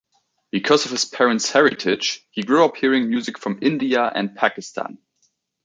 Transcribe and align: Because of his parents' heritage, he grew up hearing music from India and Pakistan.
Because 0.49 0.85
of 0.85 0.91
his 0.91 1.05
parents' 1.05 1.51
heritage, 1.51 2.25
he 2.31 2.41
grew 2.41 2.65
up 2.65 2.75
hearing 2.75 3.07
music 3.07 3.37
from 3.37 3.59
India 3.61 4.03
and 4.15 4.35
Pakistan. 4.35 4.97